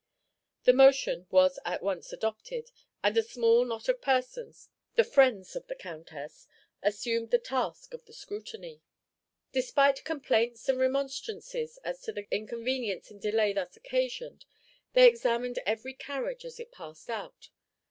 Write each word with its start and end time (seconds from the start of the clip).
The 0.63 0.73
motion 0.73 1.27
was 1.29 1.59
at 1.63 1.83
once 1.83 2.11
adopted, 2.11 2.71
and 3.03 3.15
a 3.15 3.21
small 3.21 3.63
knot 3.65 3.87
of 3.87 4.01
persons, 4.01 4.67
the 4.95 5.03
friends 5.03 5.55
of 5.55 5.67
the 5.67 5.75
Countess, 5.75 6.47
assumed 6.81 7.29
the 7.29 7.37
task 7.37 7.93
of 7.93 8.05
the 8.05 8.13
scrutiny. 8.13 8.81
Despite 9.51 10.03
complaints 10.03 10.67
and 10.67 10.79
remonstrances 10.79 11.77
as 11.83 12.01
to 12.01 12.11
the 12.13 12.25
inconvenience 12.31 13.11
and 13.11 13.21
delay 13.21 13.53
thus 13.53 13.77
occasioned, 13.77 14.45
they 14.93 15.07
examined 15.07 15.59
every 15.67 15.93
carriage 15.93 16.45
as 16.45 16.59
it 16.59 16.71
passed 16.71 17.07
out. 17.11 17.51